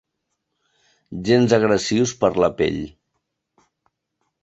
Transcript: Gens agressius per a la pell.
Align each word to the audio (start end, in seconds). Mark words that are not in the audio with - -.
Gens 1.27 1.55
agressius 1.59 2.17
per 2.25 2.33
a 2.35 2.43
la 2.47 2.53
pell. 2.63 2.83